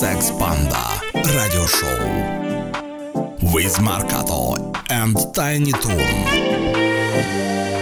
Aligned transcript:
Sex 0.00 0.30
Panda 0.30 0.98
Radio 1.12 1.66
Show 1.66 1.98
with 3.52 3.76
Marcato 3.80 4.56
and 4.88 5.14
Tiny 5.34 5.72
Toon. 5.72 7.79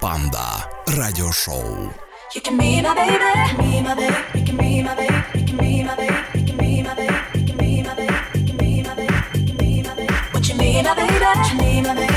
Панда. 0.00 0.66
Радиошоу. 0.86 1.92
You 2.34 2.40
can 2.40 2.56
be 2.58 2.80
my 2.80 2.94
baby, 2.94 3.12
you 3.12 3.48
can 3.48 3.56
be 3.58 3.80
my 3.86 3.94
baby, 3.94 4.14
you 4.34 4.44
can 4.46 4.56
be 4.56 4.82
my 4.82 4.94
baby, 4.94 5.14
you 5.34 5.44
can 5.46 5.56
be 5.58 6.82
my 6.82 6.94
baby, 6.94 7.14
you 7.34 7.44
can 7.48 7.56
be 7.58 7.82
my 7.82 7.94
baby, 7.98 8.14
you 8.44 9.46
can 9.48 9.56
be 9.58 9.82
my 9.82 9.94
baby. 9.98 10.14
What 10.32 10.48
you 10.48 10.54
mean, 10.54 10.84
my 10.84 10.94
baby? 10.94 11.14
What 11.24 11.52
you 11.52 11.58
mean, 11.58 11.82
my 11.82 11.94
baby? 11.94 12.09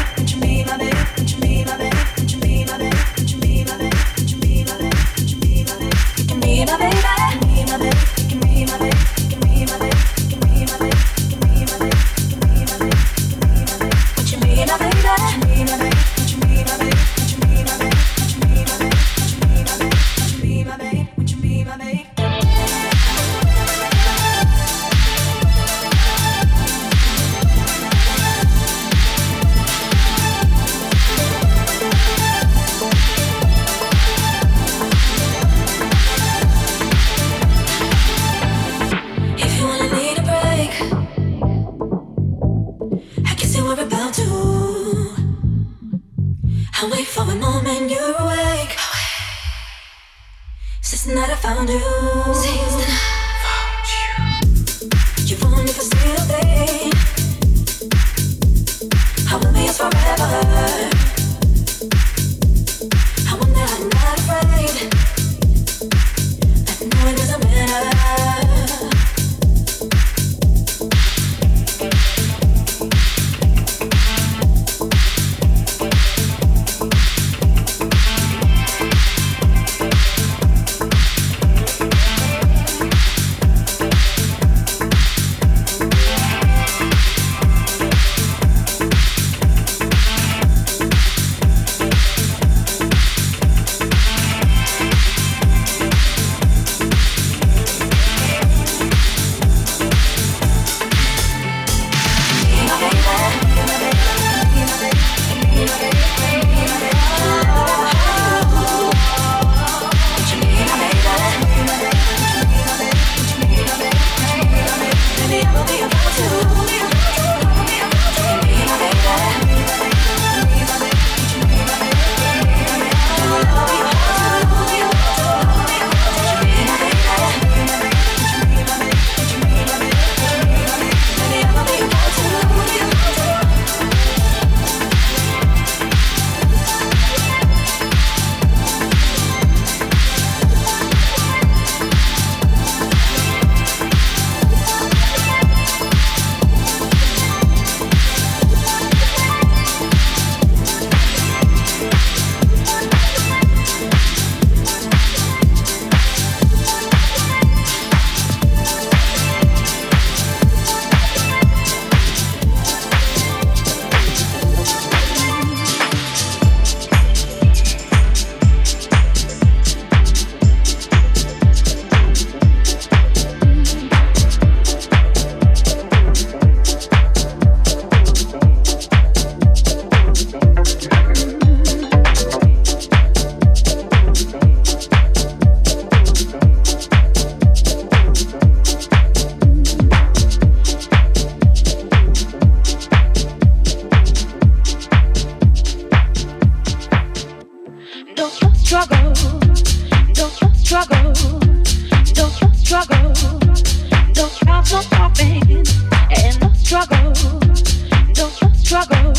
Don't 208.24 208.56
struggle. 208.56 209.14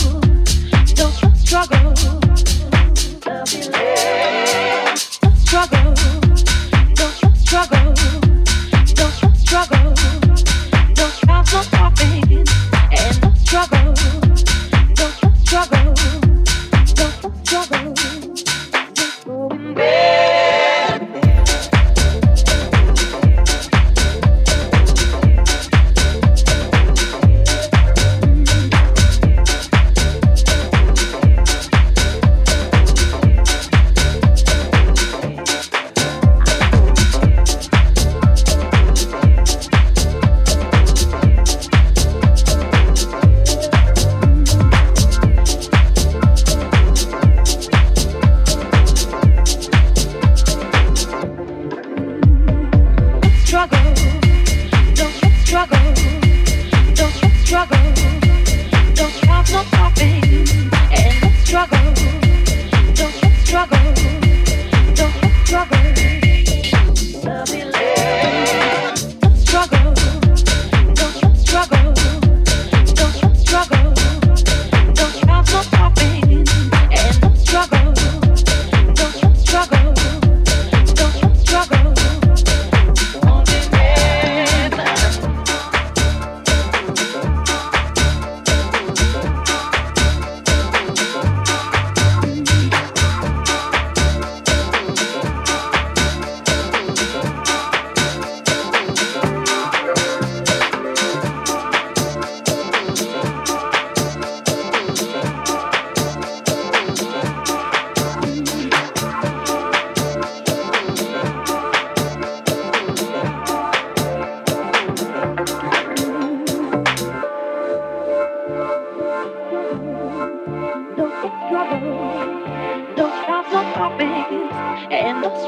Don't 0.94 1.36
struggle. 1.36 1.94
Love 3.26 3.52
you. 3.52 4.43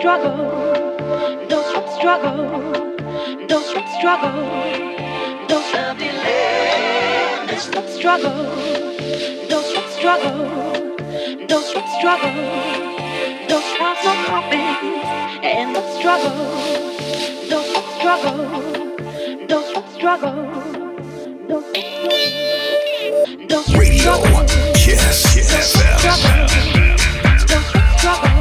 Struggle. 0.06 0.38
Don't 1.48 1.68
you 1.74 1.82
struggle. 1.98 2.38
Don't 3.48 3.68
you 3.74 3.82
struggle. 3.98 4.38
Don't 5.48 5.66
you 5.74 5.84
delay. 5.98 7.46
Don't 7.72 7.88
struggle. 7.88 8.40
Don't 9.50 9.68
you 9.74 9.82
struggle. 9.96 10.38
Don't 11.48 11.68
you 11.74 11.82
struggle. 11.98 12.36
Don't 13.48 13.68
have 13.80 13.98
no 14.06 14.12
problems 14.26 15.08
and 15.42 15.74
don't 15.74 15.90
struggle. 15.98 16.38
Don't 17.50 17.68
you 17.74 17.82
struggle. 17.98 18.40
Don't 19.48 19.68
you 19.74 19.82
struggle. 19.96 20.38
Don't 21.48 21.66
you 21.74 21.82
struggle. 21.88 22.60
Don't 23.48 23.68
you 23.68 23.76
Radio 23.76 23.98
struggle. 23.98 24.46
FM. 24.86 25.98
Struggle. 27.98 28.35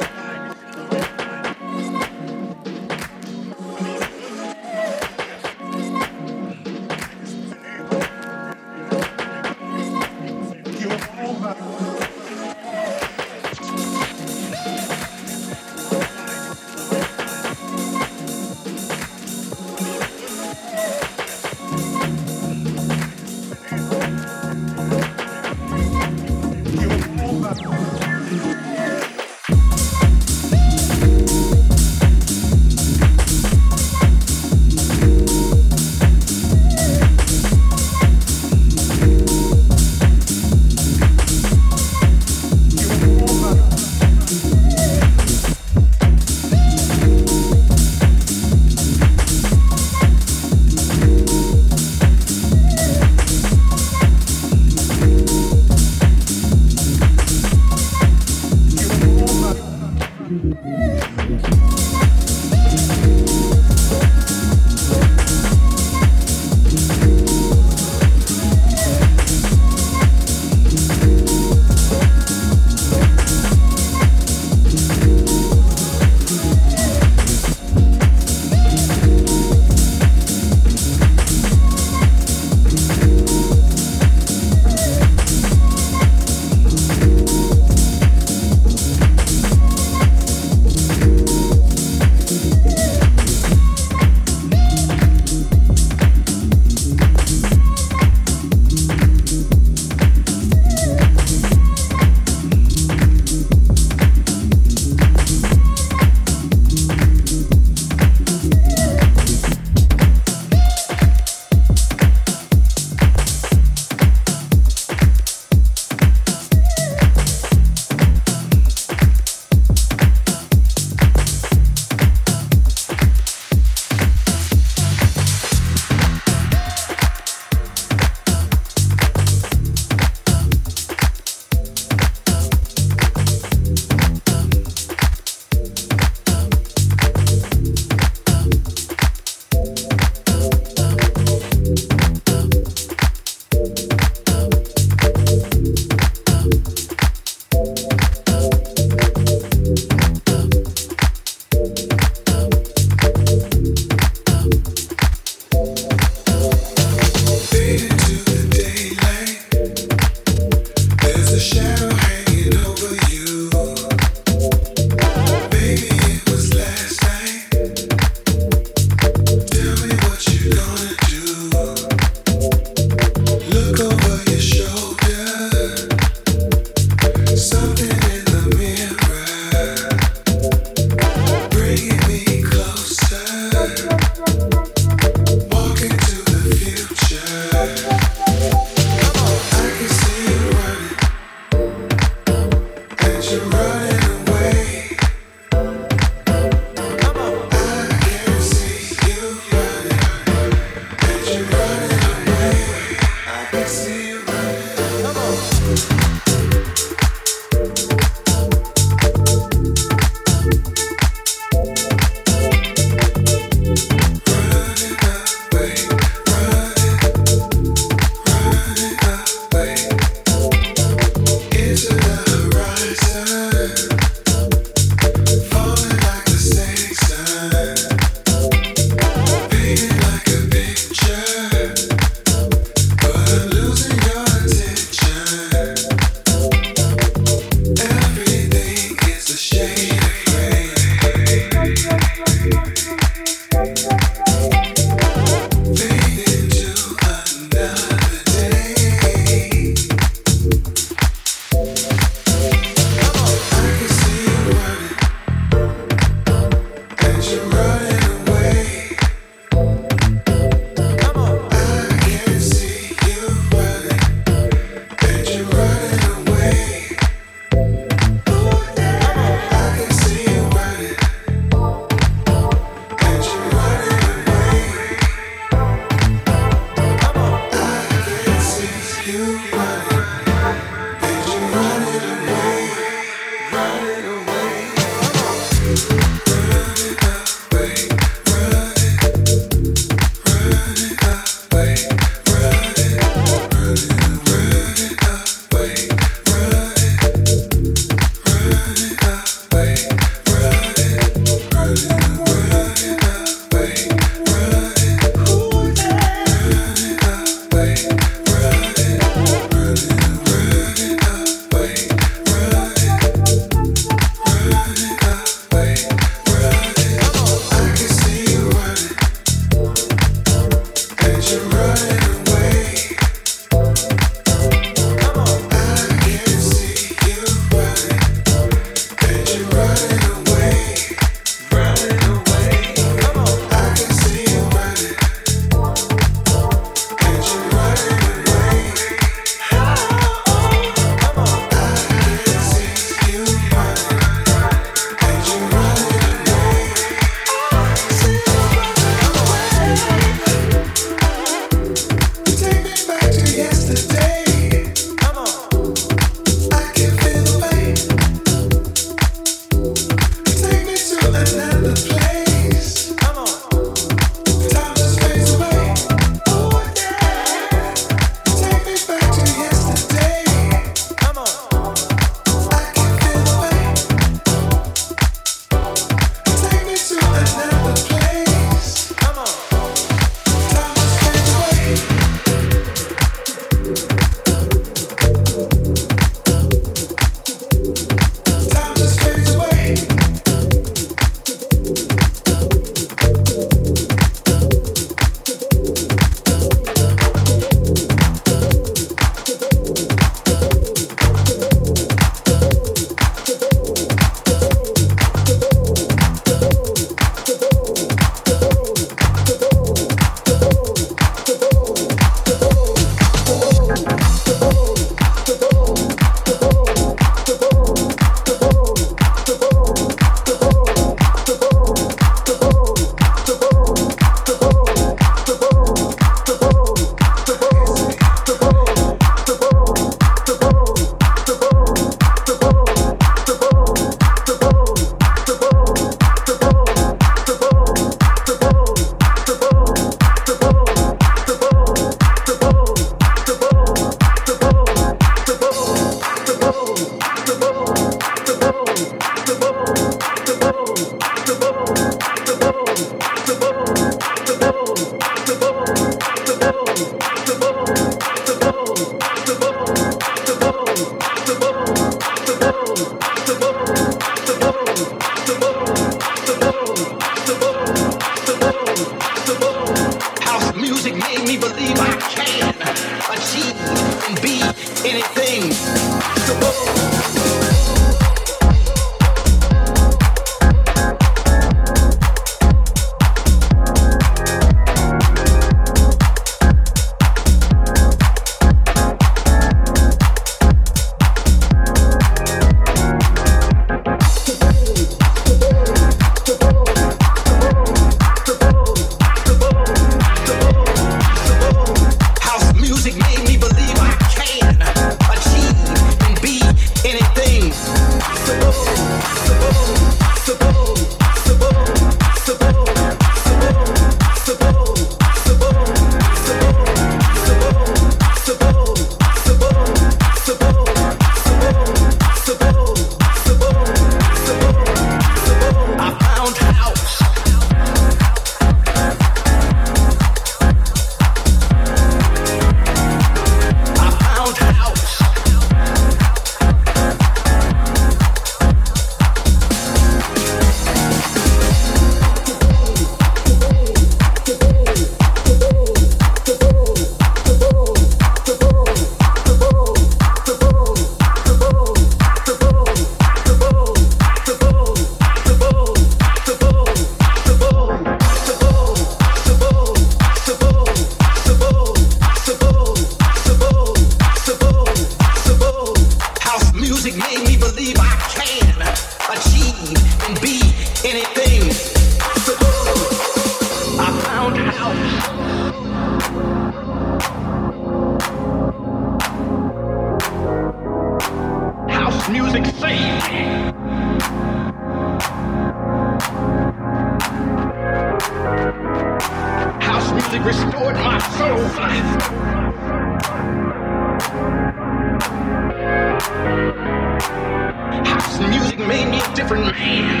different 599.34 599.58
man. 599.58 600.00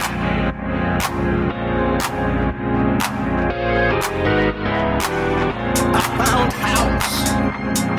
I 5.94 6.00
found 6.18 6.52
house. 6.52 7.28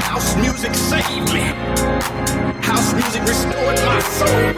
House 0.05 0.35
music 0.37 0.73
saved 0.73 1.33
me. 1.33 1.41
House 2.61 2.93
music 2.93 3.21
restored 3.23 3.79
my 3.85 3.99
soul. 3.99 4.53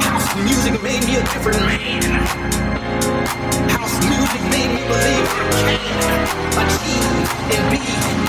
House 0.00 0.34
music 0.44 0.82
made 0.82 1.04
me 1.06 1.16
a 1.16 1.22
different 1.32 1.60
man. 1.60 2.02
House 3.70 3.96
music 4.08 4.42
made 4.50 4.70
me 4.74 4.82
believe 4.88 5.28
I 5.36 5.74
can 5.84 6.20
achieve 6.60 7.28
and 7.54 7.64
be 7.70 7.80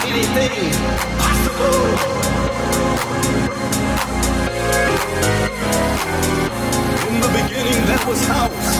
anything 0.07 0.71
possible. 1.17 2.21
In 7.07 7.21
the 7.21 7.27
beginning, 7.27 7.85
that 7.87 8.05
was 8.07 8.25
house. 8.25 8.71